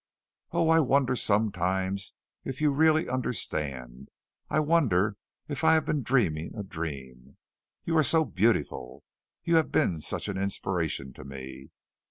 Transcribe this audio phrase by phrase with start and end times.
[0.51, 4.09] "Oh, I wonder sometimes if you really understand.
[4.49, 5.15] I wonder
[5.47, 7.37] if I have been dreaming a dream.
[7.85, 9.03] You are so beautiful.
[9.43, 11.69] You have been such an inspiration to me.